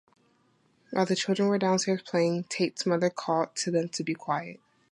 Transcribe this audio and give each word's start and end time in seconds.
While 0.89 1.05
the 1.05 1.15
children 1.15 1.47
were 1.47 1.59
downstairs 1.59 2.01
playing, 2.01 2.45
Tate's 2.45 2.87
mother 2.87 3.11
called 3.11 3.55
to 3.57 3.69
them 3.69 3.87
to 3.89 4.03
be 4.03 4.15
quiet. 4.15 4.59